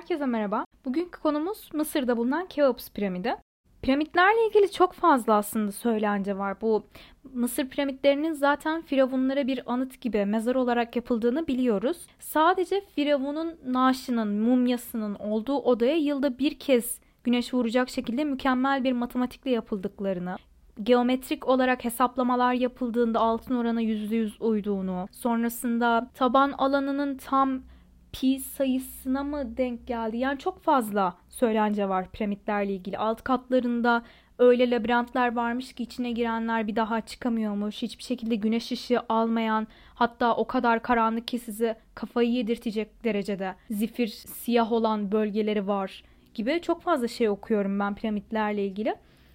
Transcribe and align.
Herkese 0.00 0.26
merhaba. 0.26 0.64
Bugünkü 0.84 1.20
konumuz 1.20 1.68
Mısır'da 1.72 2.16
bulunan 2.16 2.46
Keops 2.46 2.90
piramidi. 2.90 3.34
Piramitlerle 3.82 4.46
ilgili 4.48 4.72
çok 4.72 4.92
fazla 4.92 5.34
aslında 5.34 5.72
söylence 5.72 6.38
var. 6.38 6.60
Bu 6.60 6.86
Mısır 7.32 7.68
piramitlerinin 7.68 8.32
zaten 8.32 8.82
firavunlara 8.82 9.46
bir 9.46 9.72
anıt 9.72 10.00
gibi 10.00 10.24
mezar 10.24 10.54
olarak 10.54 10.96
yapıldığını 10.96 11.46
biliyoruz. 11.46 12.06
Sadece 12.18 12.80
firavunun 12.94 13.54
naaşının, 13.66 14.28
mumyasının 14.40 15.14
olduğu 15.14 15.58
odaya 15.58 15.96
yılda 15.96 16.38
bir 16.38 16.58
kez 16.58 17.00
güneş 17.24 17.54
vuracak 17.54 17.88
şekilde 17.88 18.24
mükemmel 18.24 18.84
bir 18.84 18.92
matematikle 18.92 19.50
yapıldıklarını, 19.50 20.36
geometrik 20.82 21.48
olarak 21.48 21.84
hesaplamalar 21.84 22.52
yapıldığında 22.54 23.20
altın 23.20 23.56
oranı 23.56 23.82
%100 23.82 24.38
uyduğunu, 24.40 25.08
sonrasında 25.12 26.10
taban 26.14 26.52
alanının 26.52 27.16
tam 27.16 27.62
pi 28.12 28.38
sayısına 28.38 29.22
mı 29.22 29.56
denk 29.56 29.86
geldi? 29.86 30.16
Yani 30.16 30.38
çok 30.38 30.62
fazla 30.62 31.16
söylence 31.28 31.88
var 31.88 32.10
piramitlerle 32.12 32.72
ilgili. 32.72 32.98
Alt 32.98 33.22
katlarında 33.22 34.02
öyle 34.38 34.70
labirentler 34.70 35.36
varmış 35.36 35.72
ki 35.72 35.82
içine 35.82 36.12
girenler 36.12 36.66
bir 36.66 36.76
daha 36.76 37.00
çıkamıyormuş. 37.00 37.82
Hiçbir 37.82 38.02
şekilde 38.02 38.34
güneş 38.34 38.72
ışığı 38.72 39.00
almayan 39.08 39.66
hatta 39.94 40.36
o 40.36 40.46
kadar 40.46 40.82
karanlık 40.82 41.28
ki 41.28 41.38
sizi 41.38 41.74
kafayı 41.94 42.30
yedirtecek 42.30 43.04
derecede 43.04 43.54
zifir 43.70 44.08
siyah 44.08 44.72
olan 44.72 45.12
bölgeleri 45.12 45.66
var 45.66 46.04
gibi 46.34 46.60
çok 46.62 46.82
fazla 46.82 47.08
şey 47.08 47.28
okuyorum 47.28 47.80
ben 47.80 47.94
piramitlerle 47.94 48.66
ilgili. 48.66 48.94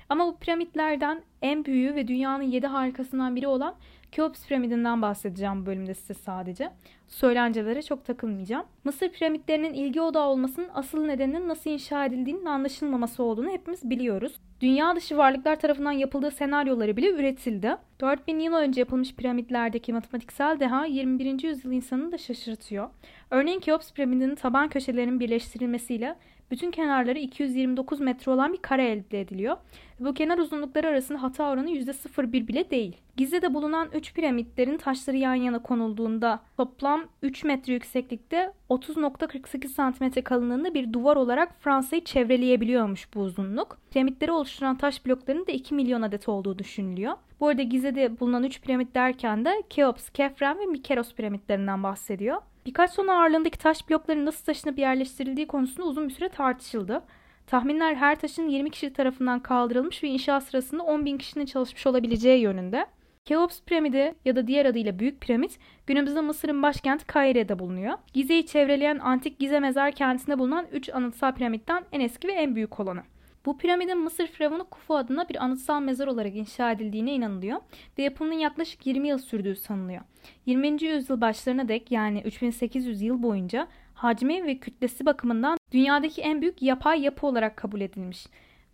Ama 0.09 0.27
bu 0.27 0.37
piramitlerden 0.37 1.21
en 1.41 1.65
büyüğü 1.65 1.95
ve 1.95 2.07
dünyanın 2.07 2.43
yedi 2.43 2.67
harikasından 2.67 3.35
biri 3.35 3.47
olan 3.47 3.75
Keops 4.15 4.47
piramidinden 4.47 5.01
bahsedeceğim 5.01 5.61
bu 5.61 5.65
bölümde 5.65 5.93
size 5.93 6.13
sadece. 6.13 6.69
Söylencelere 7.07 7.81
çok 7.81 8.05
takılmayacağım. 8.05 8.65
Mısır 8.83 9.09
piramitlerinin 9.09 9.73
ilgi 9.73 10.01
odağı 10.01 10.27
olmasının 10.27 10.69
asıl 10.73 11.05
nedeninin 11.05 11.47
nasıl 11.47 11.69
inşa 11.69 12.05
edildiğinin 12.05 12.45
anlaşılmaması 12.45 13.23
olduğunu 13.23 13.49
hepimiz 13.49 13.89
biliyoruz. 13.89 14.33
Dünya 14.61 14.95
dışı 14.95 15.17
varlıklar 15.17 15.59
tarafından 15.59 15.91
yapıldığı 15.91 16.31
senaryoları 16.31 16.97
bile 16.97 17.09
üretildi. 17.11 17.75
4000 18.01 18.39
yıl 18.39 18.53
önce 18.53 18.81
yapılmış 18.81 19.15
piramitlerdeki 19.15 19.93
matematiksel 19.93 20.59
deha 20.59 20.85
21. 20.85 21.43
yüzyıl 21.43 21.71
insanını 21.71 22.11
da 22.11 22.17
şaşırtıyor. 22.17 22.89
Örneğin 23.31 23.59
Keops 23.59 23.91
piramidinin 23.93 24.35
taban 24.35 24.69
köşelerinin 24.69 25.19
birleştirilmesiyle 25.19 26.15
bütün 26.51 26.71
kenarları 26.71 27.19
229 27.19 27.99
metre 27.99 28.31
olan 28.31 28.53
bir 28.53 28.57
kare 28.57 28.89
elde 28.89 29.21
ediliyor. 29.21 29.57
Bu 29.99 30.13
kenar 30.13 30.37
uzunlukları 30.37 30.87
arasında 30.87 31.21
hata 31.23 31.49
oranı 31.49 31.71
%0,1 31.71 32.47
bile 32.47 32.69
değil. 32.69 32.97
Gize'de 33.17 33.53
bulunan 33.53 33.89
3 33.93 34.04
piramitlerin 34.13 34.77
taşları 34.77 35.17
yan 35.17 35.35
yana 35.35 35.59
konulduğunda 35.59 36.39
toplam 36.57 37.03
3 37.21 37.43
metre 37.43 37.73
yükseklikte 37.73 38.53
30.48 38.69 39.67
santimetre 39.67 40.21
kalınlığında 40.21 40.73
bir 40.73 40.93
duvar 40.93 41.15
olarak 41.15 41.61
Fransa'yı 41.61 42.03
çevreleyebiliyormuş 42.03 43.13
bu 43.13 43.19
uzunluk. 43.19 43.77
Piramitleri 43.91 44.31
oluşturan 44.31 44.77
taş 44.77 45.05
bloklarının 45.05 45.47
da 45.47 45.51
2 45.51 45.75
milyon 45.75 46.01
adet 46.01 46.29
olduğu 46.29 46.59
düşünülüyor. 46.59 47.13
Bu 47.39 47.47
arada 47.47 47.61
Gize'de 47.61 48.19
bulunan 48.19 48.43
3 48.43 48.61
piramit 48.61 48.95
derken 48.95 49.45
de 49.45 49.63
Keops, 49.69 50.09
Kefren 50.09 50.59
ve 50.59 50.65
Mikeros 50.65 51.13
piramitlerinden 51.13 51.83
bahsediyor. 51.83 52.41
Birkaç 52.65 52.95
ton 52.95 53.07
ağırlığındaki 53.07 53.57
taş 53.57 53.89
blokların 53.89 54.25
nasıl 54.25 54.45
taşınıp 54.45 54.79
yerleştirildiği 54.79 55.47
konusunda 55.47 55.87
uzun 55.87 56.09
bir 56.09 56.13
süre 56.13 56.29
tartışıldı. 56.29 57.01
Tahminler 57.47 57.95
her 57.95 58.19
taşın 58.19 58.49
20 58.49 58.69
kişi 58.69 58.93
tarafından 58.93 59.39
kaldırılmış 59.39 60.03
ve 60.03 60.07
inşa 60.07 60.41
sırasında 60.41 60.83
10 60.83 61.05
bin 61.05 61.17
kişinin 61.17 61.45
çalışmış 61.45 61.87
olabileceği 61.87 62.41
yönünde. 62.41 62.85
Keops 63.25 63.61
piramidi 63.61 64.15
ya 64.25 64.35
da 64.35 64.47
diğer 64.47 64.65
adıyla 64.65 64.99
Büyük 64.99 65.21
Piramit 65.21 65.59
günümüzde 65.87 66.21
Mısır'ın 66.21 66.63
başkenti 66.63 67.05
Kahire'de 67.05 67.59
bulunuyor. 67.59 67.93
Gize'yi 68.13 68.45
çevreleyen 68.45 68.99
antik 68.99 69.39
Gize 69.39 69.59
mezar 69.59 69.91
kentinde 69.91 70.39
bulunan 70.39 70.65
3 70.71 70.89
anıtsal 70.89 71.35
piramitten 71.35 71.83
en 71.91 71.99
eski 71.99 72.27
ve 72.27 72.31
en 72.31 72.55
büyük 72.55 72.79
olanı. 72.79 73.03
Bu 73.45 73.57
piramidin 73.57 73.97
Mısır 73.97 74.27
firavunu 74.27 74.69
Kufu 74.69 74.95
adına 74.95 75.29
bir 75.29 75.43
anıtsal 75.43 75.81
mezar 75.81 76.07
olarak 76.07 76.35
inşa 76.35 76.71
edildiğine 76.71 77.13
inanılıyor 77.13 77.59
ve 77.97 78.03
yapımının 78.03 78.39
yaklaşık 78.39 78.87
20 78.87 79.07
yıl 79.07 79.17
sürdüğü 79.17 79.55
sanılıyor. 79.55 80.01
20. 80.45 80.83
yüzyıl 80.83 81.21
başlarına 81.21 81.67
dek 81.67 81.91
yani 81.91 82.21
3800 82.25 83.01
yıl 83.01 83.23
boyunca 83.23 83.67
hacmi 83.93 84.45
ve 84.45 84.57
kütlesi 84.57 85.05
bakımından 85.05 85.57
dünyadaki 85.71 86.21
en 86.21 86.41
büyük 86.41 86.61
yapay 86.61 87.01
yapı 87.01 87.27
olarak 87.27 87.57
kabul 87.57 87.81
edilmiş 87.81 88.25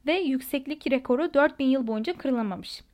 ve 0.06 0.14
yükseklik 0.14 0.92
rekoru 0.92 1.34
4000 1.34 1.66
yıl 1.66 1.88
boyunca 1.88 2.14
kırılamamış. 2.18 2.91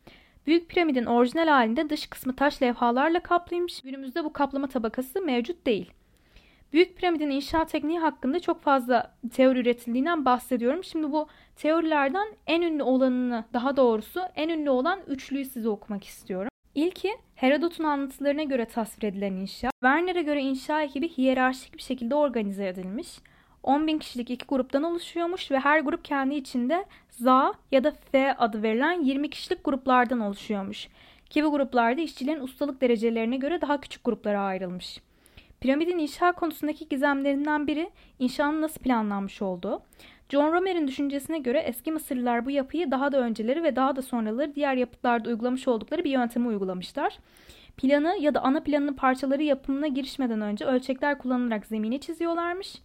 Büyük 0.48 0.70
piramidin 0.70 1.06
orijinal 1.06 1.48
halinde 1.48 1.90
dış 1.90 2.08
kısmı 2.08 2.36
taş 2.36 2.62
levhalarla 2.62 3.20
kaplıymış. 3.20 3.82
Günümüzde 3.82 4.24
bu 4.24 4.34
kaplama 4.34 4.68
tabakası 4.68 5.22
mevcut 5.22 5.66
değil. 5.66 5.92
Büyük 6.74 6.98
piramidin 6.98 7.30
inşa 7.30 7.66
tekniği 7.66 8.00
hakkında 8.00 8.40
çok 8.40 8.62
fazla 8.62 9.16
teori 9.34 9.60
üretildiğinden 9.60 10.26
bahsediyorum. 10.26 10.84
Şimdi 10.84 11.12
bu 11.12 11.28
teorilerden 11.56 12.28
en 12.48 12.62
ünlü 12.62 12.84
olanını, 12.84 13.46
daha 13.54 13.78
doğrusu 13.78 14.22
en 14.36 14.50
ünlü 14.50 14.70
olan 14.70 15.00
üçlüyü 15.08 15.46
size 15.46 15.70
okumak 15.70 16.04
istiyorum. 16.04 16.50
İlki 16.76 17.12
Herodot'un 17.36 17.84
anlatılarına 17.84 18.44
göre 18.44 18.66
tasvir 18.66 19.08
edilen 19.08 19.34
inşa. 19.34 19.70
Werner'e 19.82 20.22
göre 20.22 20.42
inşa 20.42 20.82
ekibi 20.82 21.10
hiyerarşik 21.10 21.78
bir 21.78 21.84
şekilde 21.84 22.16
organize 22.16 22.68
edilmiş. 22.68 23.08
10 23.68 23.88
bin 23.88 24.00
kişilik 24.00 24.30
iki 24.30 24.46
gruptan 24.46 24.84
oluşuyormuş 24.84 25.52
ve 25.52 25.60
her 25.60 25.80
grup 25.80 26.06
kendi 26.06 26.36
içinde 26.36 26.86
ZA 27.10 27.54
ya 27.72 27.84
da 27.84 27.92
F 28.12 28.36
adı 28.38 28.64
verilen 28.64 29.04
20 29.04 29.30
kişilik 29.30 29.64
gruplardan 29.64 30.20
oluşuyormuş. 30.20 30.88
Ki 31.30 31.44
bu 31.44 31.52
gruplarda 31.52 32.02
işçilerin 32.02 32.42
ustalık 32.42 32.82
derecelerine 32.82 33.38
göre 33.38 33.62
daha 33.62 33.82
küçük 33.82 34.04
gruplara 34.04 34.42
ayrılmış. 34.42 35.02
Piramidin 35.62 35.98
inşa 35.98 36.32
konusundaki 36.32 36.90
gizemlerinden 36.90 37.68
biri 37.68 37.90
inşanın 38.20 38.62
nasıl 38.62 38.82
planlanmış 38.82 39.42
olduğu. 39.42 39.82
John 40.30 40.54
Romer'in 40.54 40.88
düşüncesine 40.88 41.40
göre 41.40 41.60
eski 41.60 41.92
Mısırlılar 41.92 42.46
bu 42.46 42.52
yapıyı 42.52 42.92
daha 42.92 43.12
da 43.12 43.20
önceleri 43.20 43.64
ve 43.64 43.76
daha 43.76 43.96
da 43.96 44.02
sonraları 44.02 44.56
diğer 44.56 44.76
yapıtlarda 44.76 45.30
uygulamış 45.30 45.68
oldukları 45.68 46.04
bir 46.04 46.12
yöntemi 46.12 46.48
uygulamışlar. 46.48 47.18
Planı 47.78 48.18
ya 48.20 48.34
da 48.34 48.42
ana 48.42 48.64
planının 48.64 48.94
parçaları 48.94 49.44
yapımına 49.44 49.88
girişmeden 49.88 50.42
önce 50.42 50.66
ölçekler 50.66 51.18
kullanılarak 51.18 51.66
zemini 51.66 52.00
çiziyorlarmış. 52.00 52.76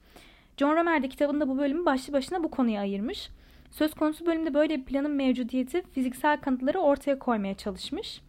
John 0.63 0.77
Romer 0.77 1.03
de 1.03 1.09
kitabında 1.09 1.49
bu 1.49 1.59
bölümü 1.59 1.85
başlı 1.85 2.13
başına 2.13 2.45
bu 2.45 2.51
konuya 2.51 2.81
ayırmış. 2.81 3.31
Söz 3.71 3.95
konusu 3.95 4.27
bölümde 4.27 4.55
böyle 4.55 4.79
bir 4.79 4.85
planın 4.85 5.11
mevcudiyeti 5.11 5.83
fiziksel 5.91 6.41
kanıtları 6.41 6.79
ortaya 6.79 7.19
koymaya 7.19 7.55
çalışmış. 7.55 8.21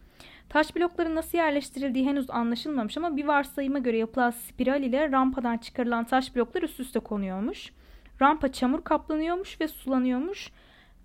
Taş 0.48 0.76
blokların 0.76 1.14
nasıl 1.14 1.38
yerleştirildiği 1.38 2.06
henüz 2.06 2.30
anlaşılmamış 2.30 2.96
ama 2.96 3.16
bir 3.16 3.24
varsayıma 3.24 3.78
göre 3.78 3.96
yapılan 3.96 4.30
spiral 4.30 4.82
ile 4.82 5.12
rampadan 5.12 5.58
çıkarılan 5.58 6.04
taş 6.04 6.36
bloklar 6.36 6.62
üst 6.62 6.80
üste 6.80 7.00
konuyormuş. 7.00 7.72
Rampa 8.22 8.52
çamur 8.52 8.84
kaplanıyormuş 8.84 9.60
ve 9.60 9.68
sulanıyormuş 9.68 10.50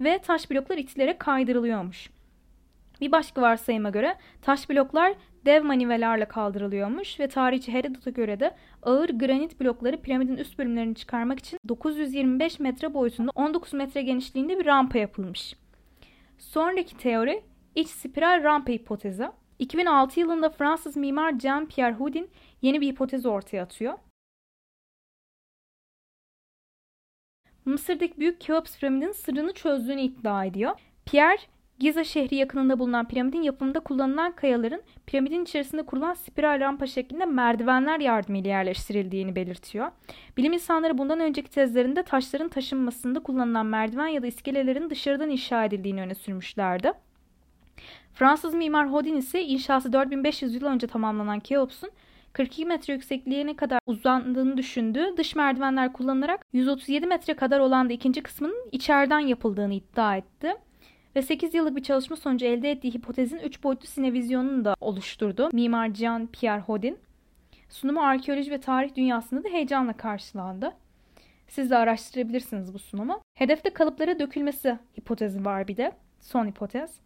ve 0.01 0.19
taş 0.19 0.51
bloklar 0.51 0.77
itilerek 0.77 1.19
kaydırılıyormuş. 1.19 2.09
Bir 3.01 3.11
başka 3.11 3.41
varsayıma 3.41 3.89
göre 3.89 4.15
taş 4.41 4.69
bloklar 4.69 5.13
dev 5.45 5.63
manivelerle 5.63 6.25
kaldırılıyormuş 6.25 7.19
ve 7.19 7.27
tarihçi 7.27 7.73
Herodot'a 7.73 8.09
göre 8.09 8.39
de 8.39 8.55
ağır 8.83 9.09
granit 9.09 9.59
blokları 9.61 10.01
piramidin 10.01 10.37
üst 10.37 10.59
bölümlerini 10.59 10.95
çıkarmak 10.95 11.39
için 11.39 11.59
925 11.69 12.59
metre 12.59 12.93
boyutunda 12.93 13.31
19 13.35 13.73
metre 13.73 14.01
genişliğinde 14.01 14.59
bir 14.59 14.65
rampa 14.65 14.97
yapılmış. 14.97 15.55
Sonraki 16.37 16.97
teori 16.97 17.43
iç 17.75 17.87
spiral 17.87 18.43
rampa 18.43 18.71
hipotezi. 18.71 19.27
2006 19.59 20.19
yılında 20.19 20.49
Fransız 20.49 20.97
mimar 20.97 21.33
Jean-Pierre 21.33 21.93
Houdin 21.93 22.29
yeni 22.61 22.81
bir 22.81 22.87
hipotez 22.87 23.25
ortaya 23.25 23.63
atıyor. 23.63 23.93
Mısır'daki 27.65 28.17
büyük 28.17 28.41
Keops 28.41 28.77
piramidin 28.79 29.11
sırrını 29.11 29.53
çözdüğünü 29.53 30.01
iddia 30.01 30.45
ediyor. 30.45 30.79
Pierre, 31.05 31.41
Giza 31.79 32.03
şehri 32.03 32.35
yakınında 32.35 32.79
bulunan 32.79 33.07
piramidin 33.07 33.41
yapımında 33.41 33.79
kullanılan 33.79 34.31
kayaların 34.31 34.81
piramidin 35.05 35.43
içerisinde 35.43 35.83
kurulan 35.83 36.13
spiral 36.13 36.59
rampa 36.59 36.87
şeklinde 36.87 37.25
merdivenler 37.25 37.99
yardımıyla 37.99 38.49
yerleştirildiğini 38.49 39.35
belirtiyor. 39.35 39.91
Bilim 40.37 40.53
insanları 40.53 40.97
bundan 40.97 41.19
önceki 41.19 41.49
tezlerinde 41.49 42.03
taşların 42.03 42.49
taşınmasında 42.49 43.19
kullanılan 43.19 43.65
merdiven 43.65 44.07
ya 44.07 44.21
da 44.21 44.27
iskelelerin 44.27 44.89
dışarıdan 44.89 45.29
inşa 45.29 45.65
edildiğini 45.65 46.01
öne 46.01 46.15
sürmüşlerdi. 46.15 46.91
Fransız 48.13 48.53
mimar 48.53 48.91
Hodin 48.91 49.15
ise 49.15 49.43
inşası 49.43 49.93
4500 49.93 50.55
yıl 50.55 50.65
önce 50.65 50.87
tamamlanan 50.87 51.39
Keops'un 51.39 51.91
42 52.33 52.65
metre 52.65 52.93
yüksekliğine 52.93 53.55
kadar 53.55 53.79
uzandığını 53.85 54.57
düşündüğü 54.57 55.17
dış 55.17 55.35
merdivenler 55.35 55.93
kullanılarak 55.93 56.45
137 56.53 57.07
metre 57.07 57.33
kadar 57.33 57.59
olan 57.59 57.89
da 57.89 57.93
ikinci 57.93 58.23
kısmının 58.23 58.69
içeriden 58.71 59.19
yapıldığını 59.19 59.73
iddia 59.73 60.17
etti. 60.17 60.55
Ve 61.15 61.21
8 61.21 61.53
yıllık 61.53 61.75
bir 61.75 61.83
çalışma 61.83 62.15
sonucu 62.15 62.45
elde 62.45 62.71
ettiği 62.71 62.93
hipotezin 62.93 63.37
3 63.37 63.63
boyutlu 63.63 63.87
sinevizyonunu 63.87 64.65
da 64.65 64.75
oluşturdu. 64.81 65.49
Mimar 65.53 65.87
Jean-Pierre 65.87 66.61
Hodin. 66.61 66.97
Sunumu 67.69 68.01
arkeoloji 68.01 68.51
ve 68.51 68.59
tarih 68.59 68.95
dünyasında 68.95 69.43
da 69.43 69.49
heyecanla 69.49 69.93
karşılandı. 69.93 70.75
Siz 71.47 71.69
de 71.69 71.77
araştırabilirsiniz 71.77 72.73
bu 72.73 72.79
sunumu. 72.79 73.21
Hedefte 73.33 73.69
kalıplara 73.69 74.19
dökülmesi 74.19 74.79
hipotezi 74.99 75.45
var 75.45 75.67
bir 75.67 75.77
de. 75.77 75.91
Son 76.21 76.47
hipotez. 76.47 76.99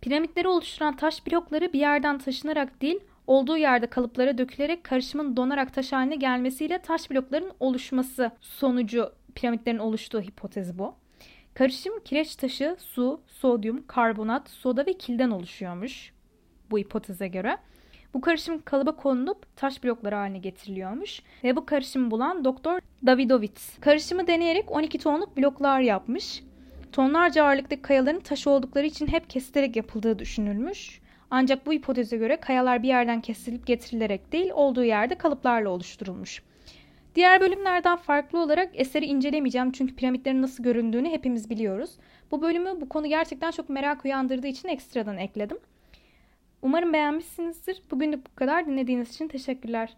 Piramitleri 0.00 0.48
oluşturan 0.48 0.96
taş 0.96 1.26
blokları 1.26 1.72
bir 1.72 1.80
yerden 1.80 2.18
taşınarak 2.18 2.82
değil, 2.82 3.00
olduğu 3.26 3.56
yerde 3.56 3.86
kalıplara 3.86 4.38
dökülerek 4.38 4.84
karışımın 4.84 5.36
donarak 5.36 5.74
taş 5.74 5.92
haline 5.92 6.16
gelmesiyle 6.16 6.78
taş 6.78 7.10
blokların 7.10 7.52
oluşması 7.60 8.30
sonucu 8.40 9.12
piramitlerin 9.34 9.78
oluştuğu 9.78 10.20
hipotezi 10.20 10.78
bu. 10.78 10.94
Karışım 11.56 12.00
kireç 12.04 12.36
taşı, 12.36 12.76
su, 12.78 13.20
sodyum, 13.26 13.86
karbonat, 13.86 14.50
soda 14.50 14.86
ve 14.86 14.92
kilden 14.92 15.30
oluşuyormuş 15.30 16.12
bu 16.70 16.78
hipoteze 16.78 17.28
göre. 17.28 17.56
Bu 18.14 18.20
karışım 18.20 18.62
kalıba 18.62 18.96
konulup 18.96 19.56
taş 19.56 19.84
blokları 19.84 20.14
haline 20.14 20.38
getiriliyormuş 20.38 21.22
ve 21.44 21.56
bu 21.56 21.66
karışımı 21.66 22.10
bulan 22.10 22.44
Doktor 22.44 22.80
Davidovitz 23.06 23.78
karışımı 23.80 24.26
deneyerek 24.26 24.70
12 24.70 24.98
tonluk 24.98 25.36
bloklar 25.36 25.80
yapmış. 25.80 26.42
Tonlarca 26.92 27.44
ağırlıktaki 27.44 27.82
kayaların 27.82 28.20
taş 28.20 28.46
oldukları 28.46 28.86
için 28.86 29.06
hep 29.06 29.30
kesilerek 29.30 29.76
yapıldığı 29.76 30.18
düşünülmüş. 30.18 31.00
Ancak 31.30 31.66
bu 31.66 31.72
hipoteze 31.72 32.16
göre 32.16 32.36
kayalar 32.36 32.82
bir 32.82 32.88
yerden 32.88 33.20
kesilip 33.20 33.66
getirilerek 33.66 34.32
değil 34.32 34.50
olduğu 34.54 34.84
yerde 34.84 35.14
kalıplarla 35.14 35.68
oluşturulmuş. 35.68 36.42
Diğer 37.16 37.40
bölümlerden 37.40 37.96
farklı 37.96 38.38
olarak 38.38 38.70
eseri 38.74 39.04
incelemeyeceğim 39.04 39.72
çünkü 39.72 39.96
piramitlerin 39.96 40.42
nasıl 40.42 40.64
göründüğünü 40.64 41.10
hepimiz 41.10 41.50
biliyoruz. 41.50 41.90
Bu 42.30 42.42
bölümü 42.42 42.80
bu 42.80 42.88
konu 42.88 43.06
gerçekten 43.06 43.50
çok 43.50 43.68
merak 43.68 44.04
uyandırdığı 44.04 44.46
için 44.46 44.68
ekstradan 44.68 45.18
ekledim. 45.18 45.58
Umarım 46.62 46.92
beğenmişsinizdir. 46.92 47.82
Bugün 47.90 48.12
de 48.12 48.18
bu 48.18 48.34
kadar. 48.34 48.66
Dinlediğiniz 48.66 49.14
için 49.14 49.28
teşekkürler. 49.28 49.96